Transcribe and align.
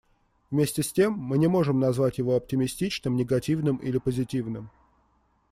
Вместе 0.49 0.81
с 0.81 0.91
тем, 0.91 1.13
мы 1.13 1.37
не 1.37 1.45
можем 1.45 1.79
назвать 1.79 2.17
его 2.17 2.35
оптимистичным, 2.35 3.15
негативным 3.15 3.75
или 3.77 3.99
позитивным. 3.99 4.71